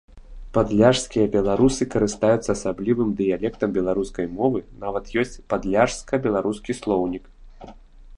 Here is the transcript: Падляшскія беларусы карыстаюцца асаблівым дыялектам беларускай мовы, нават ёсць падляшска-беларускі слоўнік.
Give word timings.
Падляшскія 0.55 1.25
беларусы 1.35 1.85
карыстаюцца 1.95 2.47
асаблівым 2.57 3.09
дыялектам 3.19 3.69
беларускай 3.77 4.25
мовы, 4.39 4.59
нават 4.85 5.13
ёсць 5.25 5.37
падляшска-беларускі 5.53 6.71
слоўнік. 6.81 7.23